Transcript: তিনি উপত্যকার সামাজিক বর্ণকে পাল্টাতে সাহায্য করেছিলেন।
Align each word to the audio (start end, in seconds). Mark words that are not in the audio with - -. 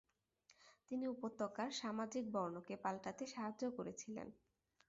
তিনি 0.91 1.05
উপত্যকার 1.07 1.69
সামাজিক 1.81 2.25
বর্ণকে 2.31 2.75
পাল্টাতে 2.83 3.23
সাহায্য 3.27 3.63
করেছিলেন। 3.77 4.27